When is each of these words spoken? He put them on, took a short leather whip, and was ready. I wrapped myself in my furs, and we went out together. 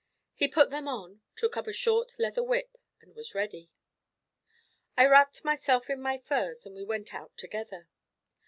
He 0.33 0.47
put 0.47 0.71
them 0.71 0.87
on, 0.87 1.21
took 1.35 1.55
a 1.55 1.71
short 1.71 2.17
leather 2.17 2.41
whip, 2.41 2.75
and 3.01 3.13
was 3.13 3.35
ready. 3.35 3.69
I 4.97 5.05
wrapped 5.05 5.45
myself 5.45 5.91
in 5.91 6.01
my 6.01 6.17
furs, 6.17 6.65
and 6.65 6.73
we 6.73 6.83
went 6.83 7.13
out 7.13 7.37
together. 7.37 7.87